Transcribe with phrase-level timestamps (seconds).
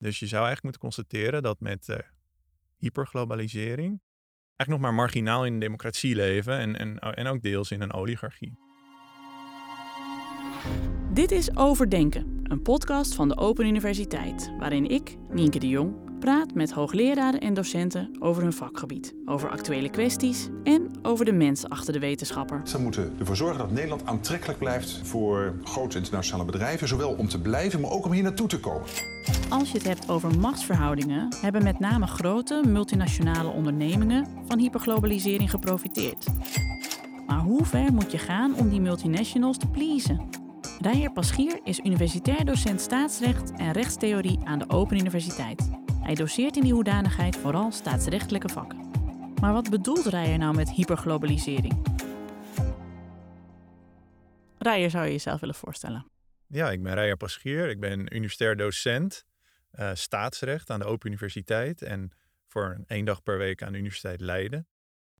[0.00, 1.96] Dus je zou eigenlijk moeten constateren dat met uh,
[2.76, 4.00] hyperglobalisering
[4.56, 7.92] eigenlijk nog maar marginaal in een democratie leven en, en, en ook deels in een
[7.92, 8.58] oligarchie.
[11.12, 16.54] Dit is Overdenken, een podcast van de Open Universiteit, waarin ik, Nienke de Jong, praat
[16.54, 21.92] met hoogleraren en docenten over hun vakgebied, over actuele kwesties en over de mens achter
[21.92, 22.60] de wetenschapper.
[22.64, 27.40] Ze moeten ervoor zorgen dat Nederland aantrekkelijk blijft voor grote internationale bedrijven, zowel om te
[27.40, 28.88] blijven, maar ook om hier naartoe te komen.
[29.48, 36.26] Als je het hebt over machtsverhoudingen, hebben met name grote multinationale ondernemingen van hyperglobalisering geprofiteerd.
[37.26, 40.28] Maar hoe ver moet je gaan om die multinationals te pleasen?
[40.80, 45.70] Rijer Paschier is universitair docent staatsrecht en rechtstheorie aan de Open Universiteit.
[46.00, 48.90] Hij doseert in die hoedanigheid vooral staatsrechtelijke vakken.
[49.40, 51.86] Maar wat bedoelt Rijer nou met hyperglobalisering?
[54.58, 56.06] Rijer zou je jezelf willen voorstellen.
[56.46, 57.68] Ja, ik ben Rijer Paschier.
[57.68, 59.24] Ik ben universitair docent
[59.72, 61.82] uh, staatsrecht aan de Open Universiteit.
[61.82, 62.12] En
[62.46, 64.66] voor één dag per week aan de Universiteit Leiden.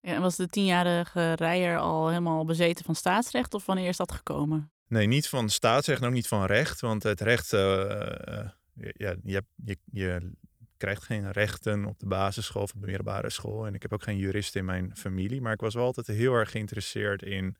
[0.00, 4.12] Ja, en was de tienjarige Rijer al helemaal bezeten van staatsrecht of wanneer is dat
[4.12, 4.72] gekomen?
[4.86, 6.80] Nee, niet van staatsrecht en ook niet van recht.
[6.80, 10.32] Want het recht, uh, uh, ja, je, je, je
[10.80, 13.66] krijgt geen rechten op de basisschool of op de middelbare school.
[13.66, 15.40] En ik heb ook geen jurist in mijn familie.
[15.40, 17.56] Maar ik was wel altijd heel erg geïnteresseerd in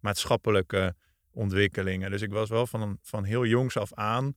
[0.00, 0.94] maatschappelijke
[1.32, 2.10] ontwikkelingen.
[2.10, 4.34] Dus ik was wel van, van heel jongs af aan,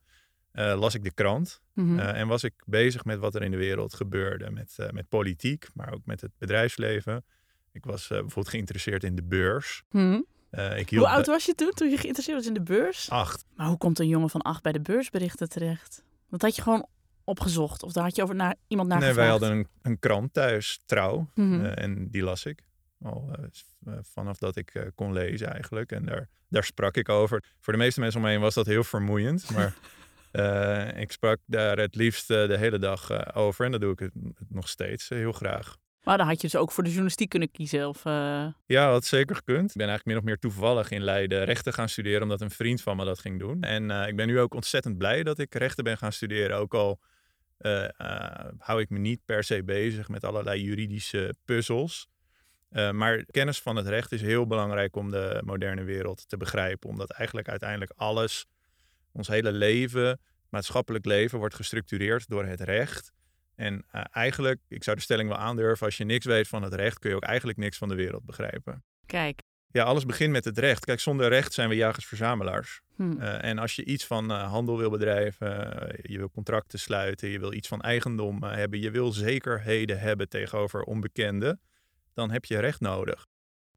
[0.53, 1.61] uh, las ik de krant.
[1.73, 1.99] Mhm.
[1.99, 4.51] Eh, en was ik bezig met wat er in de wereld gebeurde.
[4.51, 7.25] Met, uh, met politiek, maar ook met het bedrijfsleven.
[7.71, 9.83] Ik was bijvoorbeeld geïnteresseerd in de beurs.
[9.91, 10.21] Mhm.
[10.75, 13.09] ik hoe oud was je toen, toen je geïnteresseerd was in de beurs?
[13.09, 13.45] Acht.
[13.55, 16.03] Maar hoe komt een jongen van acht bij de beursberichten terecht?
[16.29, 16.87] Dat had je gewoon
[17.23, 17.83] opgezocht?
[17.83, 19.39] Of daar had je over naar, iemand naar nee, gevraagd?
[19.39, 21.29] wij hadden een, een krant thuis, Trouw.
[21.35, 21.65] Mhm.
[21.65, 22.63] Eh, en die las ik.
[23.03, 25.91] Al uh, vanaf dat ik kon lezen eigenlijk.
[25.91, 27.43] En daar, daar sprak ik over.
[27.59, 29.49] Voor de meeste mensen om me heen was dat heel vermoeiend.
[29.55, 29.73] Maar
[30.97, 33.65] ik sprak daar het liefst de hele dag over.
[33.65, 34.09] En dat doe ik
[34.49, 35.77] nog steeds heel graag.
[36.03, 37.87] Maar dan had je dus ook voor de journalistiek kunnen kiezen?
[37.87, 38.03] Of.
[38.65, 39.69] Ja, dat zeker gekund.
[39.69, 42.81] Ik ben eigenlijk min of meer toevallig in Leiden rechten gaan studeren, omdat een vriend
[42.81, 43.61] van me dat ging doen.
[43.61, 46.57] En ik ben nu ook ontzettend blij dat ik rechten ben gaan studeren.
[46.57, 46.99] Ook al
[47.65, 47.87] uh,
[48.57, 52.07] hou ik me niet per se bezig met allerlei juridische puzzels.
[52.71, 56.89] Uh, maar kennis van het recht is heel belangrijk om de moderne wereld te begrijpen.
[56.89, 58.45] Omdat eigenlijk uiteindelijk alles,
[59.11, 60.19] ons hele leven,
[60.49, 63.11] maatschappelijk leven, wordt gestructureerd door het recht.
[63.55, 66.99] En eigenlijk, ik zou de stelling wel aandurven, als je niks weet van het recht,
[66.99, 68.83] kun je ook eigenlijk niks van de wereld begrijpen.
[69.05, 69.41] Kijk,
[69.73, 70.85] ja, alles begint met het recht.
[70.85, 72.81] Kijk, zonder recht zijn we jagers-verzamelaars.
[72.95, 73.19] Hmm.
[73.19, 77.29] Eh, en als je iets van uh, handel wil bedrijven, uh, je wil contracten sluiten,
[77.29, 81.59] je wil iets van eigendom hebben, je wil zekerheden hebben tegenover onbekenden,
[82.13, 83.25] dan heb je recht nodig.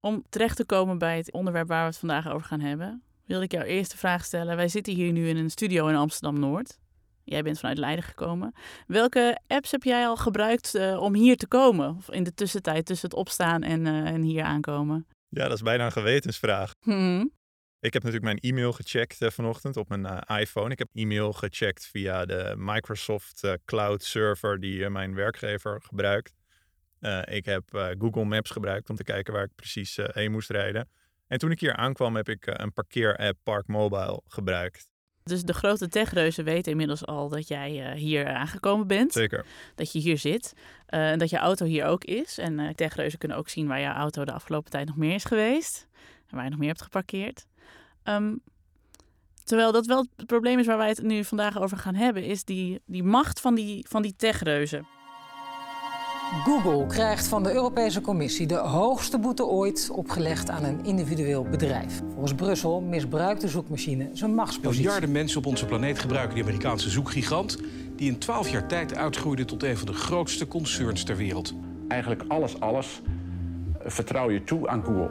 [0.00, 3.44] Om terecht te komen bij het onderwerp waar we het vandaag over gaan hebben, wilde
[3.44, 4.56] ik jou eerst de vraag stellen.
[4.56, 6.78] Wij zitten hier nu in een studio in Amsterdam-Noord.
[7.24, 8.54] Jij bent vanuit Leiden gekomen.
[8.86, 11.96] Welke apps heb jij al gebruikt om hier te komen?
[11.96, 15.06] Of in de tussentijd tussen het opstaan en, en hier aankomen?
[15.36, 16.70] Ja, dat is bijna een gewetensvraag.
[16.80, 17.32] Hmm.
[17.80, 20.70] Ik heb natuurlijk mijn e-mail gecheckt uh, vanochtend op mijn uh, iPhone.
[20.70, 26.34] Ik heb e-mail gecheckt via de Microsoft uh, Cloud Server die mijn werkgever gebruikt.
[27.24, 30.88] ik heb Google Maps gebruikt om te kijken waar ik precies heen moest rijden.
[31.26, 34.90] En toen ik hier aankwam heb ik een parkeer-app Park Mobile gebruikt.
[35.26, 39.12] Dus de grote techreuzen weten inmiddels al dat jij uh, hier aangekomen bent.
[39.12, 39.46] Zeker.
[39.74, 40.52] Dat je hier zit.
[40.54, 42.38] Uh, en dat je auto hier ook is.
[42.38, 45.24] En uh, techreuzen kunnen ook zien waar jouw auto de afgelopen tijd nog meer is
[45.24, 45.86] geweest.
[46.28, 47.46] En waar je nog meer hebt geparkeerd.
[48.04, 48.40] Um,
[49.44, 52.24] terwijl dat wel het probleem is waar wij het nu vandaag over gaan hebben.
[52.24, 54.86] Is die, die macht van die, van die techreuzen.
[56.32, 62.02] Google krijgt van de Europese Commissie de hoogste boete ooit opgelegd aan een individueel bedrijf.
[62.12, 64.82] Volgens Brussel misbruikt de zoekmachine zijn machtspositie.
[64.82, 67.58] Miljarden mensen op onze planeet gebruiken die Amerikaanse zoekgigant...
[67.96, 71.54] die in 12 jaar tijd uitgroeide tot een van de grootste concerns ter wereld.
[71.88, 73.00] Eigenlijk alles, alles
[73.84, 75.10] vertrouw je toe aan Google.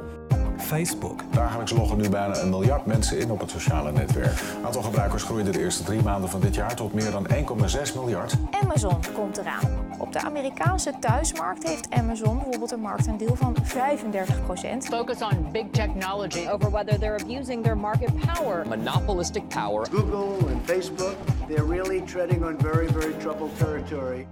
[0.58, 1.20] Facebook.
[1.32, 4.40] Dagelijks loggen nu bijna een miljard mensen in op het sociale netwerk.
[4.40, 7.94] Het aantal gebruikers groeide de eerste drie maanden van dit jaar tot meer dan 1,6
[7.96, 8.34] miljard.
[8.64, 9.86] Amazon komt eraan.
[9.98, 16.48] Op de Amerikaanse thuismarkt heeft Amazon bijvoorbeeld een marktaandeel van 35% Focus on big technology.
[16.48, 18.68] Over whether they're abusing their market power.
[18.68, 19.86] Monopolistic power.
[19.92, 21.16] Google and Facebook,
[21.48, 24.28] they're really treading on very, very troubled territory.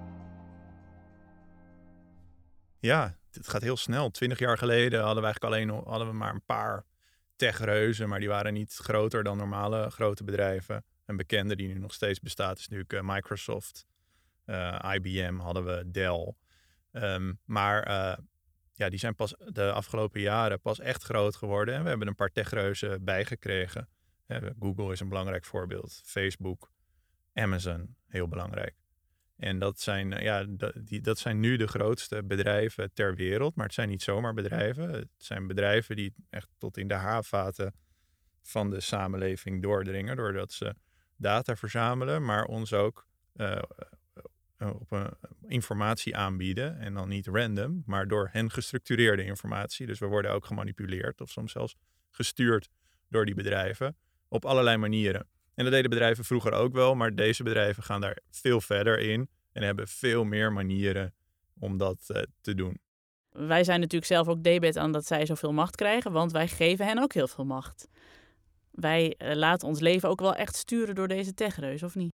[2.84, 4.10] Ja, het gaat heel snel.
[4.10, 6.86] Twintig jaar geleden hadden we eigenlijk alleen hadden we maar een paar
[7.36, 10.86] techreuzen, maar die waren niet groter dan normale grote bedrijven.
[11.06, 13.86] Een bekende die nu nog steeds bestaat is natuurlijk uh, Microsoft.
[14.46, 16.34] Eh, IBM hadden we, Dell.
[16.92, 18.18] Um, maar uh,
[18.74, 21.76] ja, die zijn pas de afgelopen jaren pas echt groot geworden.
[21.76, 23.90] En we hebben een paar techreuzen bijgekregen.
[24.60, 26.02] Google is een belangrijk voorbeeld.
[26.06, 26.72] Facebook,
[27.34, 28.83] Amazon, heel belangrijk.
[29.44, 33.56] En dat zijn, ja, dat, die, dat zijn nu de grootste bedrijven ter wereld.
[33.56, 34.90] Maar het zijn niet zomaar bedrijven.
[34.90, 37.74] Het zijn bedrijven die echt tot in de haarvaten
[38.42, 40.16] van de samenleving doordringen.
[40.16, 40.76] Doordat ze
[41.16, 43.62] data verzamelen, maar ons ook uh,
[44.58, 45.10] op een
[45.48, 46.80] informatie aanbieden.
[46.80, 49.86] En dan niet random, maar door hen gestructureerde informatie.
[49.86, 51.76] Dus we worden ook gemanipuleerd of soms zelfs
[52.10, 52.70] gestuurd
[53.10, 53.98] door die bedrijven
[54.28, 55.28] op allerlei manieren.
[55.56, 59.30] En dat deden bedrijven vroeger ook wel, maar deze bedrijven gaan daar veel verder in
[59.52, 61.14] en hebben veel meer manieren
[61.60, 62.80] om dat uh, te doen.
[63.30, 66.86] Wij zijn natuurlijk zelf ook debet aan dat zij zoveel macht krijgen, want wij geven
[66.86, 67.88] hen ook heel veel macht.
[68.72, 72.12] Wij uh, laten ons leven ook wel echt sturen door deze techreus, of niet?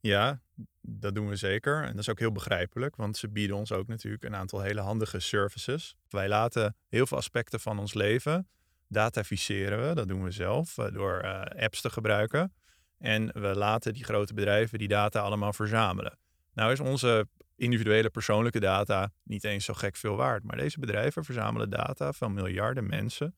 [0.00, 0.40] Ja,
[0.80, 1.82] dat doen we zeker.
[1.82, 4.80] En dat is ook heel begrijpelijk, want ze bieden ons ook natuurlijk een aantal hele
[4.80, 5.94] handige services.
[6.08, 8.48] Wij laten heel veel aspecten van ons leven
[8.88, 9.94] dataficeren we.
[9.94, 12.52] Dat doen we zelf uh, door uh, apps te gebruiken.
[12.98, 16.18] En we laten die grote bedrijven die data allemaal verzamelen.
[16.52, 20.44] Nou is onze individuele persoonlijke data niet eens zo gek veel waard.
[20.44, 23.34] Maar deze bedrijven verzamelen data van miljarden mensen.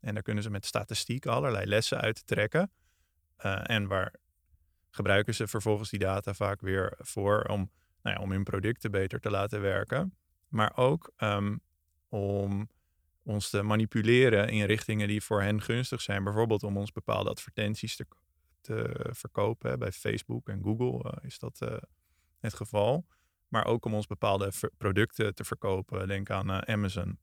[0.00, 2.70] En daar kunnen ze met statistiek allerlei lessen uit trekken.
[3.44, 4.14] Uh, en waar
[4.90, 7.70] gebruiken ze vervolgens die data vaak weer voor om,
[8.02, 10.16] nou ja, om hun producten beter te laten werken.
[10.48, 11.60] Maar ook um,
[12.08, 12.68] om
[13.22, 16.24] ons te manipuleren in richtingen die voor hen gunstig zijn.
[16.24, 18.06] Bijvoorbeeld om ons bepaalde advertenties te,
[18.60, 19.78] te verkopen.
[19.78, 21.76] Bij Facebook en Google uh, is dat uh,
[22.38, 23.06] het geval.
[23.48, 26.08] Maar ook om ons bepaalde producten te verkopen.
[26.08, 27.18] Denk aan uh, Amazon.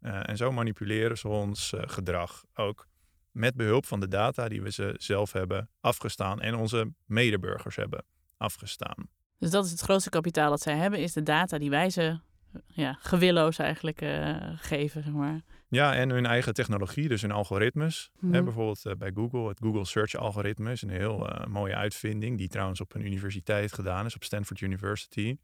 [0.00, 2.88] en zo manipuleren ze ons gedrag ook
[3.30, 8.04] met behulp van de data die we ze zelf hebben afgestaan en onze medeburgers hebben
[8.36, 9.08] afgestaan.
[9.38, 12.20] Dus dat is het grootste kapitaal dat zij hebben, is de data die wij ze
[12.66, 15.40] ja, gewilloos eigenlijk uh, geven, zeg maar.
[15.68, 18.10] Ja, en hun eigen technologie, dus hun algoritmes.
[18.18, 18.44] Mm -hmm.
[18.44, 22.48] bijvoorbeeld uh, bij Google, het Google Search algoritme is een heel uh, mooie uitvinding, die
[22.48, 25.36] trouwens op een universiteit gedaan is, op Stanford University.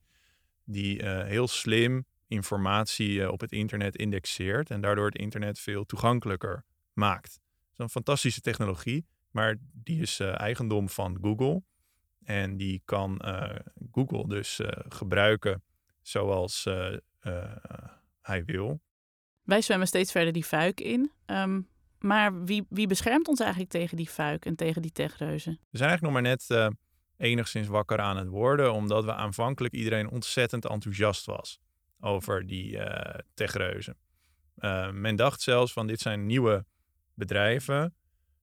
[0.64, 7.32] Die heel slim informatie op het internet indexeert en daardoor het internet veel toegankelijker maakt.
[7.32, 11.62] Het is een fantastische technologie, maar die is eigendom van Google.
[12.24, 13.20] En die kan
[13.92, 15.62] Google dus gebruiken
[16.08, 17.56] zoals uh, uh,
[18.22, 18.80] hij wil.
[19.42, 21.12] Wij zwemmen steeds verder die fuik in.
[21.26, 21.68] Um,
[21.98, 25.58] maar wie, wie beschermt ons eigenlijk tegen die fuik en tegen die techreuzen?
[25.70, 26.68] We zijn eigenlijk nog maar net uh,
[27.16, 31.60] enigszins wakker aan het worden, omdat we aanvankelijk iedereen ontzettend enthousiast was
[32.00, 32.78] over die
[33.34, 33.96] techreuzen.
[34.92, 36.64] men dacht zelfs van dit zijn nieuwe
[37.14, 37.94] bedrijven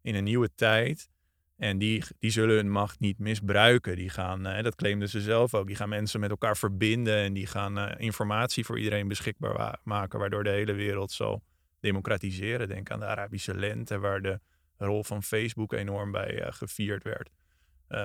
[0.01, 1.09] in een nieuwe tijd.
[1.57, 3.95] En die, die zullen hun macht niet misbruiken.
[3.95, 7.33] Die gaan, uh, dat claimden ze zelf ook, die gaan mensen met elkaar verbinden en
[7.33, 11.43] die gaan uh, informatie voor iedereen beschikbaar maken, waardoor de hele wereld zal
[11.79, 12.67] democratiseren.
[12.67, 14.39] Denk aan de Arabische lente, waar de
[14.77, 17.29] rol van Facebook enorm bij uh, gevierd werd.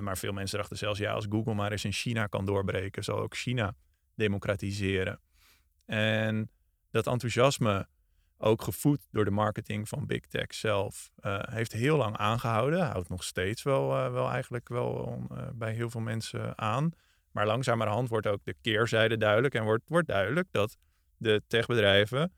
[0.01, 3.19] maar veel mensen dachten zelfs, ja, als Google maar eens in China kan doorbreken, zal
[3.19, 3.75] ook China
[4.15, 5.21] democratiseren.
[5.87, 6.51] En
[6.91, 7.89] dat enthousiasme
[8.39, 11.11] ook gevoed door de marketing van Big Tech zelf.
[11.21, 12.87] Uh, heeft heel lang aangehouden.
[12.87, 16.91] Houdt nog steeds wel, uh, wel eigenlijk wel uh, bij heel veel mensen aan.
[17.33, 19.55] Maar langzamerhand wordt ook de keerzijde duidelijk.
[19.55, 20.77] En wordt, wordt duidelijk dat
[21.17, 22.33] de techbedrijven...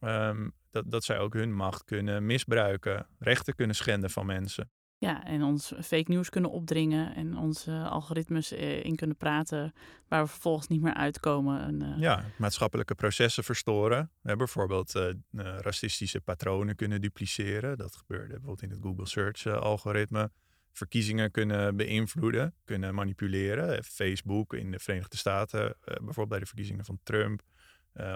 [0.00, 3.06] Um, dat, dat zij ook hun macht kunnen misbruiken.
[3.18, 4.70] Rechten kunnen schenden van mensen.
[5.04, 9.72] Ja, en ons fake news kunnen opdringen en onze algoritmes in kunnen praten
[10.08, 11.60] waar we vervolgens niet meer uitkomen.
[11.60, 11.98] En, uh...
[11.98, 14.10] Ja, maatschappelijke processen verstoren.
[14.20, 14.92] We bijvoorbeeld
[15.32, 17.78] racistische patronen kunnen dupliceren.
[17.78, 20.30] Dat gebeurde bijvoorbeeld in het Google Search algoritme.
[20.72, 23.84] Verkiezingen kunnen beïnvloeden, kunnen manipuleren.
[23.84, 27.42] Facebook in de Verenigde Staten, bijvoorbeeld bij de verkiezingen van Trump.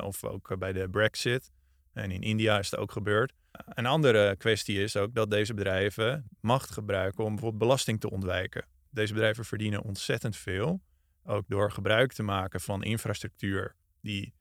[0.03, 1.53] of ook bij de Brexit.
[1.93, 3.33] En in India is het ook gebeurd.
[3.53, 8.67] Een andere kwestie is ook dat deze bedrijven macht gebruiken om bijvoorbeeld belasting te ontwijken.
[8.91, 10.81] Deze bedrijven verdienen ontzettend veel,
[11.25, 14.35] ook door gebruik te maken van infrastructuur die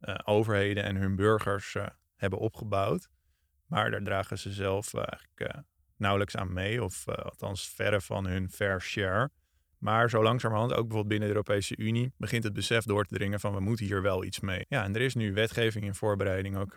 [0.00, 3.08] uh, overheden en hun burgers uh, hebben opgebouwd.
[3.66, 5.62] Maar daar dragen ze zelf eigenlijk uh,
[5.96, 9.30] nauwelijks aan mee, of althans verre van hun fair share.
[9.80, 13.40] Maar zo langzamerhand, ook bijvoorbeeld binnen de Europese Unie, begint het besef door te dringen
[13.40, 14.64] van we moeten hier wel iets mee.
[14.68, 16.74] Ja, en er is nu wetgeving in voorbereiding ook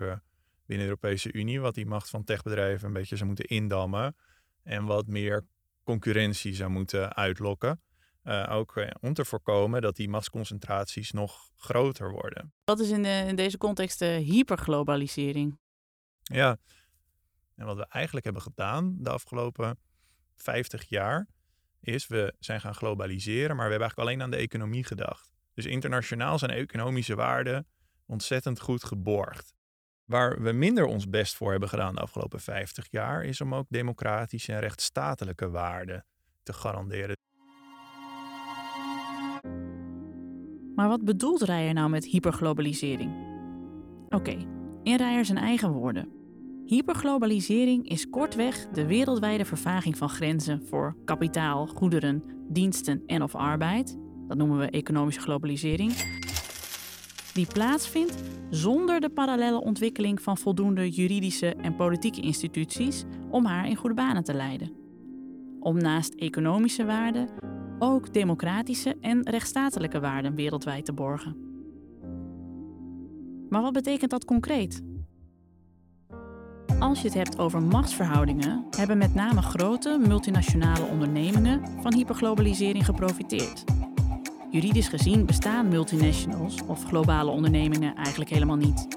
[0.65, 4.15] binnen de Europese Unie, wat die macht van techbedrijven een beetje zou moeten indammen
[4.63, 5.45] en wat meer
[5.83, 7.81] concurrentie zou moeten uitlokken.
[8.24, 12.53] Uh, ook uh, om te voorkomen dat die machtsconcentraties nog groter worden.
[12.63, 15.60] Wat is in, de, in deze context de hyperglobalisering?
[16.22, 16.57] Ja,
[17.55, 19.79] en wat we eigenlijk hebben gedaan de afgelopen
[20.36, 21.27] 50 jaar,
[21.84, 25.32] is we zijn gaan globaliseren, maar we hebben eigenlijk alleen aan de economie gedacht.
[25.54, 27.68] Dus internationaal zijn economische waarden
[28.06, 29.54] ontzettend goed geborgd.
[30.06, 33.66] Waar we minder ons best voor hebben gedaan de afgelopen 50 jaar, is om ook
[33.70, 36.06] democratische en rechtsstatelijke waarden
[36.44, 37.16] te garanderen.
[40.75, 43.12] Maar wat bedoelt Rijer nou met hyperglobalisering?
[44.10, 44.48] Oké,
[44.84, 46.23] in Rijer zijn eigen woorden.
[46.65, 53.98] Hyperglobalisering is kortweg de wereldwijde vervaging van grenzen voor kapitaal, goederen, diensten en of arbeid.
[54.27, 55.91] Dat noemen we economische globalisering.
[57.34, 63.75] Die plaatsvindt zonder de parallele ontwikkeling van voldoende juridische en politieke instituties om haar in
[63.75, 64.72] goede banen te leiden.
[65.60, 67.29] Om naast economische waarden
[67.79, 71.36] ook democratische en rechtsstatelijke waarden wereldwijd te borgen.
[73.50, 74.92] Maar wat betekent dat concreet?
[76.84, 83.63] Als je het hebt over machtsverhoudingen, hebben met name grote multinationale ondernemingen van hyperglobalisering geprofiteerd.
[84.50, 88.88] Juridisch gezien bestaan multinationals of globale ondernemingen eigenlijk helemaal niet.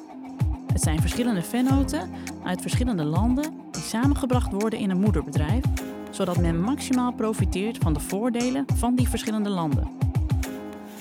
[0.73, 2.11] Het zijn verschillende vennoten
[2.45, 5.65] uit verschillende landen die samengebracht worden in een moederbedrijf,
[6.11, 9.89] zodat men maximaal profiteert van de voordelen van die verschillende landen.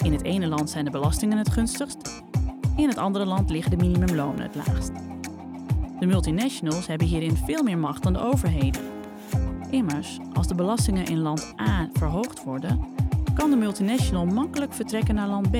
[0.03, 2.23] In het ene land zijn de belastingen het gunstigst,
[2.77, 5.14] in het andere land liggen de minimumlonen het laagst.
[6.05, 8.81] De multinationals hebben hierin veel meer macht dan de overheden.
[9.69, 12.79] Immers, als de belastingen in land A verhoogd worden,
[13.33, 15.55] kan de multinational makkelijk vertrekken naar land B.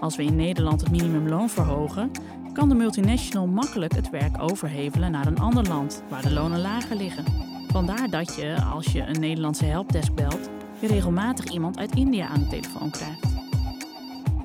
[0.00, 2.10] Als we in Nederland het minimumloon verhogen,
[2.52, 6.96] kan de multinational makkelijk het werk overhevelen naar een ander land waar de lonen lager
[6.96, 7.24] liggen.
[7.66, 10.50] Vandaar dat je, als je een Nederlandse helpdesk belt,
[10.80, 13.26] je regelmatig iemand uit India aan de telefoon krijgt.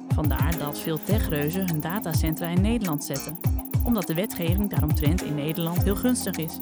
[0.07, 3.52] Vandaar dat veel techreuzen hun datacentra in Nederland zetten,
[3.84, 6.60] omdat de wetgeving daaromtrent in Nederland heel gunstig is.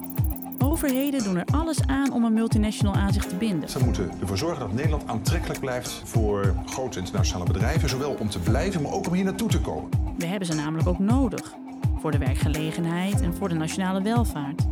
[0.57, 3.69] Overheden doen er alles aan om een multinational aan zich te binden.
[3.69, 8.39] Ze moeten ervoor zorgen dat Nederland aantrekkelijk blijft voor grote internationale bedrijven, zowel om te
[8.39, 9.89] blijven, maar ook om hier naartoe te komen.
[10.17, 11.53] We hebben ze namelijk ook nodig
[11.99, 14.63] voor de werkgelegenheid en voor de nationale welvaart.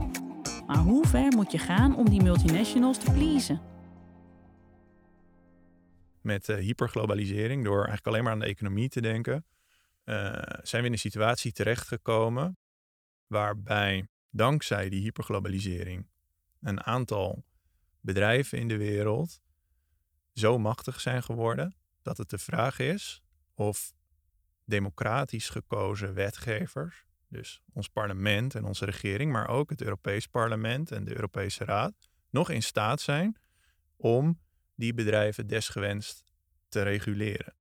[0.68, 3.62] Maar hoe ver moet je gaan om die multinationals te pleasen?
[6.22, 9.46] Met uh, hyperglobalisering, door eigenlijk alleen maar aan de economie te denken,
[10.62, 12.58] zijn we in een situatie terechtgekomen
[13.28, 16.08] waarbij dankzij die hyperglobalisering
[16.62, 17.46] een aantal
[18.02, 19.42] bedrijven in de wereld
[20.34, 23.22] zo machtig zijn geworden dat het de vraag is
[23.54, 23.94] of
[24.66, 31.04] democratisch gekozen wetgevers, dus ons parlement en onze regering, maar ook het Europees Parlement en
[31.04, 31.94] de Europese Raad,
[32.30, 33.38] nog in staat zijn
[33.96, 34.40] om
[34.76, 36.24] die bedrijven desgewenst
[36.68, 37.59] te reguleren.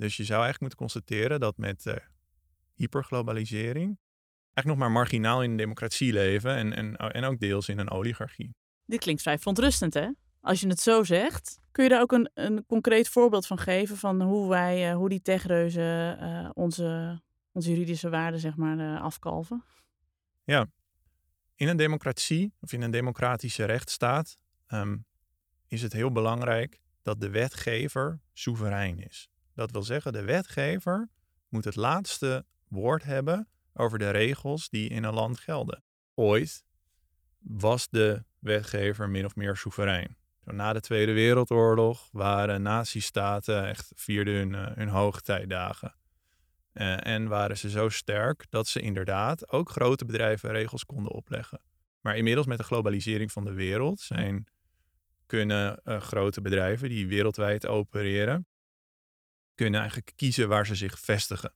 [0.00, 2.02] Dus je zou eigenlijk moeten constateren dat met de
[2.74, 3.98] hyperglobalisering
[4.52, 7.90] eigenlijk nog maar marginaal in een democratie leven en, en, en ook deels in een
[7.90, 8.54] oligarchie.
[8.84, 10.08] Dit klinkt vrij verontrustend, hè?
[10.40, 13.96] Als je het zo zegt, kun je daar ook een, een concreet voorbeeld van geven
[13.96, 17.20] van hoe wij, uh, hoe die techreuzen uh, onze,
[17.52, 19.64] onze juridische waarden, zeg maar, afkalven?
[20.44, 20.66] Ja,
[21.54, 24.36] in een democratie of in een democratische rechtsstaat
[24.68, 25.04] um,
[25.66, 29.30] is het heel belangrijk dat de wetgever soeverein is.
[29.60, 31.08] Dat wil zeggen, de wetgever
[31.48, 35.82] moet het laatste woord hebben over de regels die in een land gelden.
[36.14, 36.64] Ooit
[37.38, 40.16] was de wetgever min of meer soeverein.
[40.44, 45.94] Na de Tweede Wereldoorlog waren nazistaten echt vierden hun, uh, hun hoogtijdagen.
[46.72, 51.60] Uh, en waren ze zo sterk dat ze inderdaad ook grote bedrijven regels konden opleggen.
[52.00, 54.46] Maar inmiddels met de globalisering van de wereld zijn,
[55.26, 58.46] kunnen uh, grote bedrijven die wereldwijd opereren,
[59.60, 61.52] kunnen eigenlijk kiezen waar ze zich vestigen.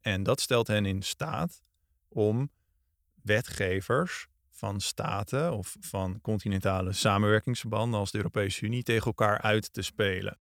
[0.00, 1.62] En dat stelt hen in staat
[2.08, 2.50] om
[3.22, 9.82] wetgevers van staten of van continentale samenwerkingsverbanden als de Europese Unie tegen elkaar uit te
[9.82, 10.38] spelen.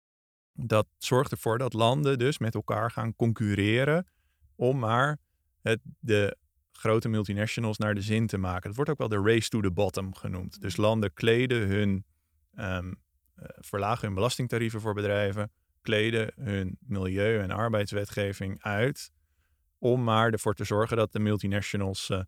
[0.54, 4.08] Dat zorgt ervoor dat landen dus met elkaar gaan concurreren
[4.56, 5.18] om maar
[5.62, 6.38] het, de
[6.72, 8.68] grote multinationals naar de zin te maken.
[8.68, 10.62] Dat wordt ook wel de race to the bottom genoemd.
[10.62, 12.06] Dus landen kleden hun,
[12.56, 15.52] um, uh, verlagen hun belastingtarieven voor bedrijven,
[15.82, 19.12] kleden hun milieu- en arbeidswetgeving uit
[19.78, 22.22] om maar ervoor te zorgen dat de multinationals uh,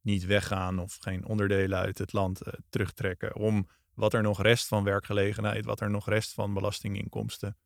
[0.00, 3.36] niet weggaan of geen onderdelen uit het land uh, terugtrekken.
[3.36, 7.56] Om wat er nog rest van werkgelegenheid, wat er nog rest van belastinginkomsten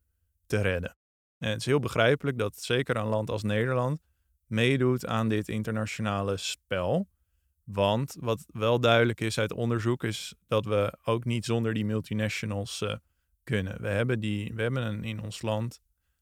[0.45, 0.95] te redden.
[1.37, 4.01] En het is heel begrijpelijk dat zeker een land als Nederland
[4.45, 7.07] meedoet aan dit internationale spel.
[7.63, 12.81] Want wat wel duidelijk is uit onderzoek is dat we ook niet zonder die multinationals
[12.81, 12.95] uh,
[13.47, 13.81] kunnen.
[13.81, 15.81] We hebben, die, we hebben een, in ons land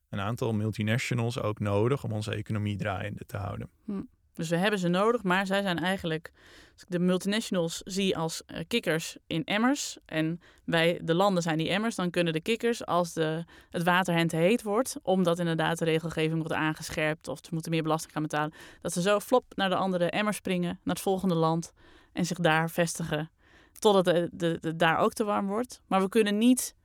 [0.10, 3.70] een aantal multinationals ook nodig om onze economie draaiende te houden.
[3.86, 4.01] Hm.
[4.34, 6.32] Dus we hebben ze nodig, maar zij zijn eigenlijk,
[6.74, 11.58] als ik de multinationals zie als uh, kikkers in emmers en wij de landen zijn
[11.58, 15.39] die emmers, dan kunnen de kikkers, als de, het water hen te heet wordt, omdat
[15.39, 19.20] inderdaad de regelgeving wordt aangescherpt of ze moeten meer belasting gaan betalen, dat ze zo
[19.20, 21.74] flop naar de andere emmer springen, naar het volgende land
[22.13, 23.32] en zich daar vestigen,
[23.79, 25.82] totdat het daar ook te warm wordt.
[25.88, 26.75] Maar we kunnen niet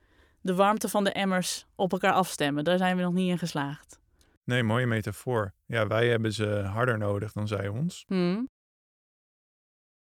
[0.40, 2.64] de warmte van de emmers op elkaar afstemmen.
[2.64, 3.98] Daar zijn we nog niet in geslaagd.
[4.44, 5.52] Nee, mooie metafoor.
[5.66, 8.04] Ja, wij hebben ze harder nodig dan zij ons.
[8.06, 8.48] Hmm.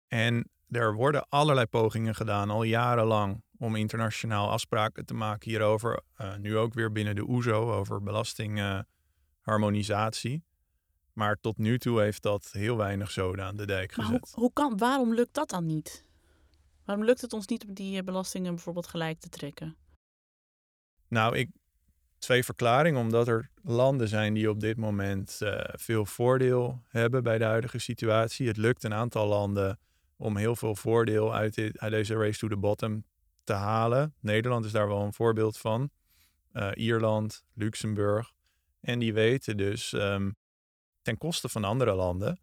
[0.09, 6.01] En er worden allerlei pogingen gedaan, al jarenlang, om internationaal afspraken te maken hierover.
[6.21, 10.45] Uh, nu ook weer binnen de OESO over belastingharmonisatie.
[11.13, 14.31] maar tot nu toe heeft dat heel weinig zoden aan de dijk Maar gezet.
[14.35, 16.05] hoe, hoe kan, waarom lukt dat dan niet?
[16.85, 19.77] Waarom lukt het ons niet om die eh, belastingen bijvoorbeeld gelijk te trekken?
[21.09, 21.51] Nou, ik,
[22.19, 23.01] twee verklaringen.
[23.01, 27.79] Omdat er landen zijn die op dit moment eh, veel voordeel hebben bij de huidige
[27.79, 28.47] situatie.
[28.47, 29.79] Het lukt een aantal landen
[30.17, 33.05] om heel veel voordeel uit, deze race to the bottom
[33.45, 34.15] te halen.
[34.21, 35.91] Nederland is daar wel een voorbeeld van.
[36.53, 38.33] Eh, Ierland, Luxemburg.
[38.81, 40.31] En die weten dus ehm,
[41.03, 42.41] ten koste van andere landen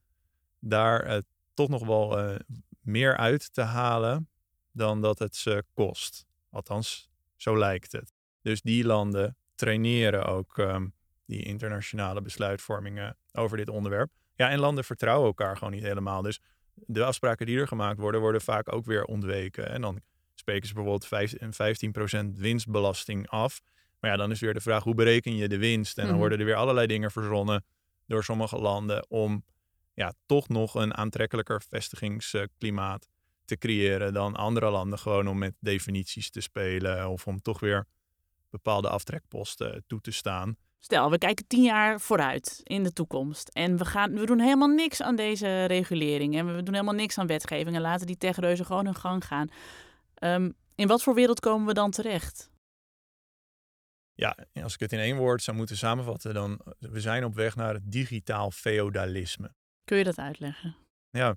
[0.60, 2.36] daar toch nog wel uh,
[2.82, 4.30] meer uit te halen
[4.72, 6.26] dan dat het ze kost.
[6.50, 8.13] Althans, zo lijkt het.
[8.44, 10.94] Dus die landen traineren ook um,
[11.26, 14.12] die internationale besluitvormingen over dit onderwerp.
[14.36, 16.22] Ja, en landen vertrouwen elkaar gewoon niet helemaal.
[16.22, 16.40] Dus
[16.74, 19.70] de afspraken die er gemaakt worden, worden vaak ook weer ontweken.
[19.70, 20.02] En dan
[20.34, 21.10] spreken ze bijvoorbeeld
[22.36, 23.62] 15% winstbelasting af.
[24.00, 25.98] Maar ja, dan is weer de vraag, hoe bereken je de winst?
[25.98, 27.66] En dan worden er weer allerlei dingen verzonnen
[28.08, 29.44] door sommige landen om
[29.94, 33.08] ja, toch nog een aantrekkelijker vestigingsklimaat
[33.46, 35.00] te creëren dan andere landen.
[35.00, 37.88] Gewoon om met definities te spelen of om toch weer
[38.54, 40.58] bepaalde aftrekposten toe te staan.
[40.80, 43.50] Stel, we kijken tien jaar vooruit in de toekomst.
[43.50, 46.36] En we, gaan, we doen helemaal niks aan deze regulering.
[46.36, 47.76] En we doen helemaal niks aan wetgeving.
[47.76, 49.50] En laten die techreuzen gewoon hun gang gaan.
[50.20, 52.52] Um, in wat voor wereld komen we dan terecht?
[54.14, 57.56] Ja, als ik het in één woord zou moeten samenvatten, dan we zijn op weg
[57.56, 59.54] naar het digitaal feodalisme.
[59.84, 60.76] Kun je dat uitleggen?
[61.10, 61.36] Ja,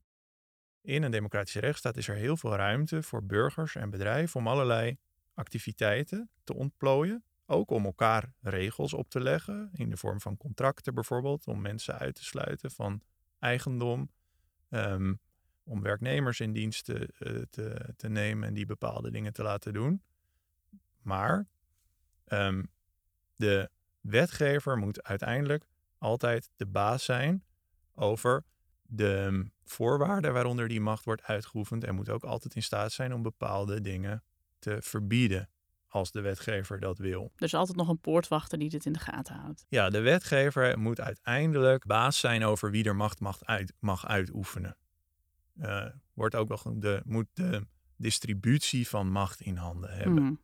[0.81, 4.97] in een democratische rechtsstaat is er heel veel ruimte voor burgers en bedrijven om allerlei
[5.37, 7.25] activiteiten te ontplooien.
[7.47, 11.99] Ook om elkaar regels op te leggen, in de vorm van contracten bijvoorbeeld, om mensen
[11.99, 13.03] uit te sluiten van
[13.39, 14.11] eigendom.
[14.69, 15.21] Um,
[15.65, 19.73] om werknemers in dienst te, uh, te, te, nemen en die bepaalde dingen te laten
[19.73, 20.03] doen.
[21.03, 21.47] Maar
[22.29, 22.71] um,
[23.37, 25.67] de wetgever moet uiteindelijk
[25.99, 27.45] altijd de baas zijn
[27.95, 28.45] over
[28.83, 33.23] de voorwaarden waaronder die macht wordt uitgeoefend en moet ook altijd in staat zijn om
[33.23, 34.23] bepaalde dingen
[34.67, 35.49] te verbieden
[35.89, 37.33] als de wetgever dat wil.
[37.37, 39.67] Er is altijd nog een poortwachter die dit in de gaten houdt.
[39.69, 44.77] Ja, de wetgever moet uiteindelijk baas zijn over wie er macht mag, uit, mag uitoefenen.
[45.57, 50.23] Uh, wordt ook nog de, moet de distributie van macht in handen hebben.
[50.23, 50.41] Mm.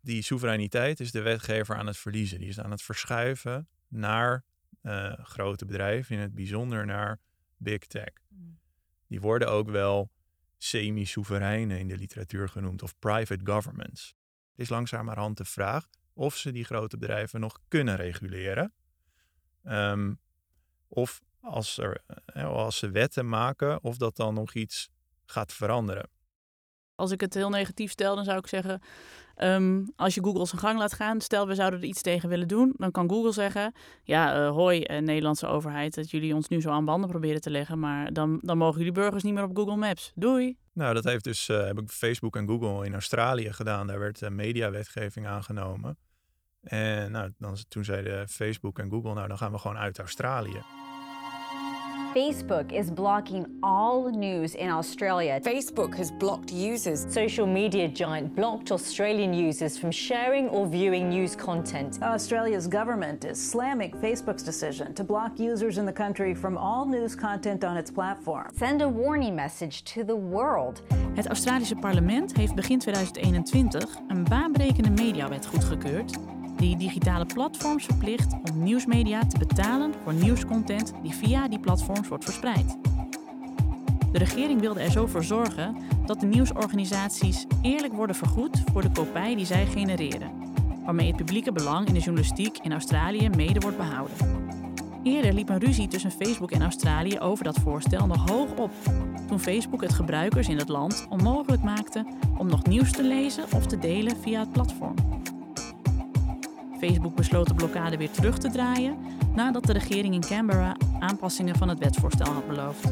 [0.00, 2.38] Die soevereiniteit is de wetgever aan het verliezen.
[2.38, 4.44] Die is aan het verschuiven naar
[4.82, 7.20] uh, grote bedrijven, in het bijzonder naar
[7.56, 8.12] big tech.
[8.28, 8.58] Mm.
[9.06, 10.10] Die worden ook wel
[10.56, 14.14] semi-soevereine in de literatuur genoemd of private governments.
[14.50, 18.72] Het is langzamerhand de vraag of ze die grote bedrijven nog kunnen reguleren.
[19.64, 20.20] Um,
[20.88, 22.02] of als, er,
[22.34, 24.88] als ze wetten maken, of dat dan nog iets
[25.24, 26.08] gaat veranderen.
[26.94, 28.82] Als ik het heel negatief stel, dan zou ik zeggen:
[29.38, 32.48] um, als je Google zijn gang laat gaan, stel we zouden er iets tegen willen
[32.48, 36.60] doen, dan kan Google zeggen: Ja, uh, hoi, uh, Nederlandse overheid, dat jullie ons nu
[36.60, 39.56] zo aan banden proberen te leggen, maar dan, dan mogen jullie burgers niet meer op
[39.56, 40.12] Google Maps.
[40.14, 40.56] Doei.
[40.72, 43.86] Nou, dat heeft dus uh, heb ik Facebook en Google in Australië gedaan.
[43.86, 45.98] Daar werd mediawetgeving aangenomen.
[46.62, 50.85] En nou, dan, toen zeiden Facebook en Google: Nou, dan gaan we gewoon uit Australië.
[52.16, 55.38] Facebook is blocking all news in Australia.
[55.38, 57.06] Facebook has blocked users.
[57.12, 61.98] Social media giant blocked Australian users from sharing or viewing news content.
[62.02, 67.14] Australia's government is slamming Facebook's decision to block users in the country from all news
[67.14, 68.48] content on its platform.
[68.56, 70.82] Send a warning message to the world.
[71.14, 76.18] Het Australische parlement heeft begin 2021 een baanbrekende mediawet goedgekeurd
[76.56, 82.24] die digitale platforms verplicht om nieuwsmedia te betalen voor nieuwscontent die via die platforms wordt
[82.24, 82.76] verspreid.
[84.12, 88.90] De regering wilde er zo voor zorgen dat de nieuwsorganisaties eerlijk worden vergoed voor de
[88.90, 90.30] kopij die zij genereren,
[90.84, 94.16] waarmee het publieke belang in de journalistiek in Australië mede wordt behouden.
[95.02, 98.70] Eerder liep een ruzie tussen Facebook en Australië over dat voorstel nog hoog op,
[99.28, 102.06] toen Facebook het gebruikers in het land onmogelijk maakte
[102.38, 104.94] om nog nieuws te lezen of te delen via het platform.
[106.86, 108.98] Facebook besloot de blokkade weer terug te draaien
[109.34, 112.84] nadat de regering in Canberra aanpassingen van het wetsvoorstel had beloofd.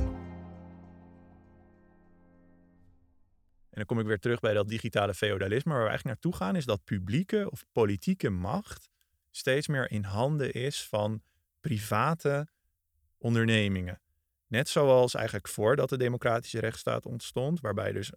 [3.70, 5.72] En dan kom ik weer terug bij dat digitale feodalisme.
[5.72, 8.88] Waar we eigenlijk naartoe gaan is dat publieke of politieke macht
[9.30, 11.22] steeds meer in handen is van
[11.61, 12.46] private
[13.18, 14.00] ondernemingen.
[14.46, 18.16] Net zoals eigenlijk voordat de democratische rechtsstaat ontstond, waarbij dus 1%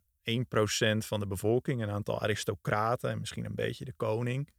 [0.97, 4.49] van de bevolking, een aantal aristocraten en misschien een beetje de koning,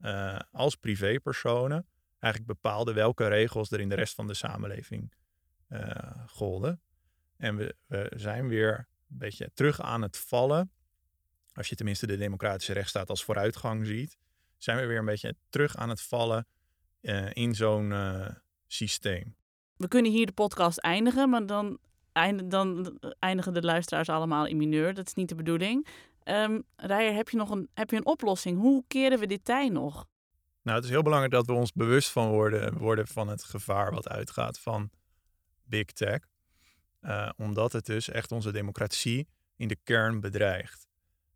[0.00, 1.86] uh, als privépersonen
[2.18, 5.12] eigenlijk bepaalden welke regels er in de rest van de samenleving
[5.68, 5.80] uh,
[6.26, 6.80] golden.
[7.36, 10.70] En we, we zijn weer een beetje terug aan het vallen.
[11.52, 14.16] Als je tenminste de democratische rechtsstaat als vooruitgang ziet,
[14.56, 16.46] zijn we weer een beetje terug aan het vallen
[17.00, 17.94] uh, in zo'n
[18.66, 19.36] systeem.
[19.76, 21.78] We kunnen hier de podcast eindigen, maar dan,
[22.12, 24.94] eind, dan eindigen de luisteraars allemaal in mineur.
[24.94, 25.86] Dat is niet de bedoeling.
[26.28, 28.58] Um, Rijer, heb je nog een, heb je een oplossing?
[28.58, 30.06] Hoe keren we dit tij nog?
[30.62, 33.92] Nou, het is heel belangrijk dat we ons bewust van worden, worden van het gevaar
[33.92, 34.90] wat uitgaat van
[35.64, 36.20] big tech.
[37.02, 40.86] Uh, omdat het dus echt onze democratie in de kern bedreigt.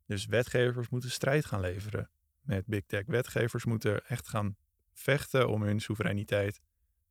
[0.07, 3.07] Dus wetgevers moeten strijd gaan leveren met big tech.
[3.07, 4.57] Wetgevers moeten echt gaan
[4.93, 6.61] vechten om hun soevereiniteit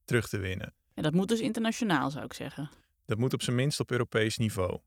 [0.05, 0.73] terug te winnen.
[0.93, 2.69] En dat moet dus internationaal, zou ik zeggen.
[3.05, 4.79] Dat moet op zijn minst op Europees niveau.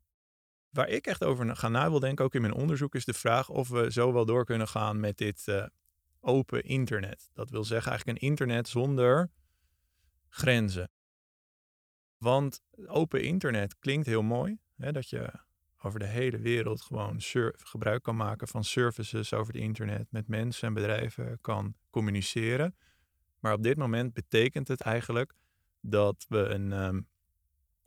[0.73, 3.49] Waar ik echt over ga na wil denken, ook in mijn onderzoek, is de vraag
[3.49, 5.67] of we zo wel door kunnen gaan met dit uh,
[6.21, 7.31] open internet.
[7.33, 9.31] Dat wil zeggen eigenlijk een internet zonder
[10.29, 10.91] grenzen.
[12.17, 14.59] Want open internet klinkt heel mooi.
[14.77, 15.33] Hè, dat je
[15.83, 17.21] over de hele wereld gewoon
[17.53, 20.07] gebruik kan maken van services over het internet.
[20.11, 22.77] Met mensen en bedrijven kan communiceren.
[23.39, 25.35] Maar op dit moment betekent het eigenlijk
[25.81, 27.09] dat we een um,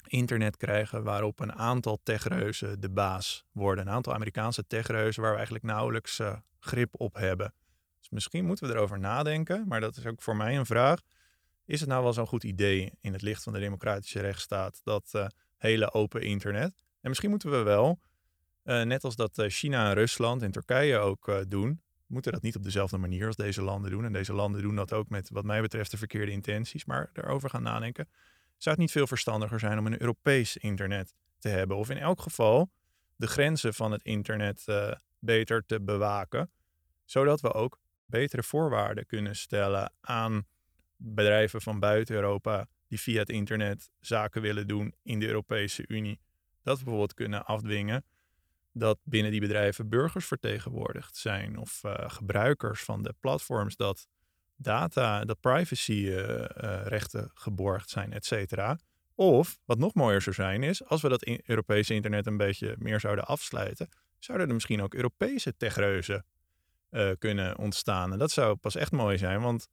[0.08, 3.88] internet krijgen waarop een aantal techreuzen de baas worden.
[3.88, 7.54] Een aantal Amerikaanse techreuzen waar we eigenlijk nauwelijks uh, grip op hebben.
[8.00, 11.02] Dus misschien moeten we erover nadenken, maar dat is ook voor mij een vraag.
[11.66, 15.12] Is het nou wel zo'n goed idee in het licht van de democratische rechtsstaat, dat
[15.16, 16.84] uh, hele open internet?
[17.02, 18.00] En misschien moeten we wel,
[18.64, 22.64] uh, net als dat China en Rusland en Turkije ook doen, moeten dat niet op
[22.64, 24.06] dezelfde manier als deze landen doen.
[24.06, 26.86] En deze landen doen dat ook met, wat mij betreft, de verkeerde intenties.
[26.86, 28.10] Maar daarover gaan nadenken.
[28.58, 31.78] Zou het niet veel verstandiger zijn om een Europees internet te hebben?
[31.78, 32.70] Of in elk geval
[33.16, 36.52] de grenzen van het internet uh, beter te bewaken.
[37.06, 40.46] Zodat we ook betere voorwaarden kunnen stellen aan
[40.98, 46.20] bedrijven van buiten Europa die via het internet zaken willen doen in de Europese Unie.
[46.64, 48.06] Dat we bijvoorbeeld kunnen afdwingen
[48.78, 54.08] dat binnen die bedrijven burgers vertegenwoordigd zijn of uh, gebruikers van de platforms, dat
[54.56, 58.80] data, dat privacyrechten uh, uh, geborgd zijn, et cetera.
[59.16, 63.00] Of, wat nog mooier zou zijn, is als we dat Europese internet een beetje meer
[63.00, 63.90] zouden afsluiten,
[64.20, 66.26] zouden er misschien ook Europese techreuzen
[67.18, 68.12] kunnen ontstaan.
[68.12, 69.68] En dat zou pas echt mooi zijn, want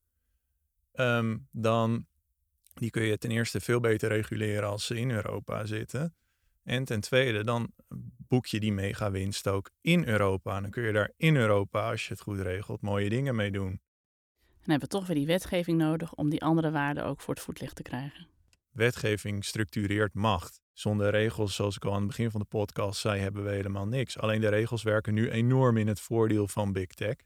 [0.95, 2.07] um, dan
[2.75, 6.14] die kun je ten eerste veel beter reguleren als ze in Europa zitten.
[6.62, 7.73] En ten tweede, dan
[8.16, 10.57] boek je die mega winst ook in Europa.
[10.57, 13.51] En dan kun je daar in Europa, als je het goed regelt, mooie dingen mee
[13.51, 13.81] doen.
[14.62, 17.42] Dan hebben we toch weer die wetgeving nodig om die andere waarden ook voor het
[17.42, 18.27] voetlicht te krijgen.
[18.70, 20.61] Wetgeving structureert macht.
[20.72, 23.87] Zonder regels, zoals ik al aan het begin van de podcast zei, hebben we helemaal
[23.87, 24.18] niks.
[24.18, 27.16] Alleen de regels werken nu enorm in het voordeel van big tech.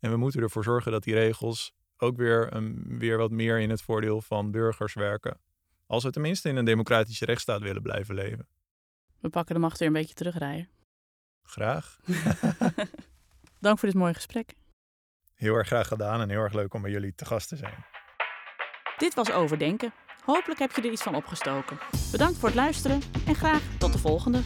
[0.00, 3.70] En we moeten ervoor zorgen dat die regels ook weer, um, weer wat meer in
[3.70, 5.40] het voordeel van burgers werken.
[5.86, 8.46] Als we tenminste in een democratische rechtsstaat willen blijven leven.
[9.20, 10.68] We pakken de macht weer een beetje terugrijden.
[11.42, 11.98] Graag.
[13.60, 14.54] Dank voor dit mooie gesprek.
[15.34, 17.84] Heel erg graag gedaan en heel erg leuk om bij jullie te gast te zijn.
[18.96, 19.92] Dit was Overdenken.
[20.24, 21.78] Hopelijk heb je er iets van opgestoken.
[22.10, 24.40] Bedankt voor het luisteren en graag tot de volgende.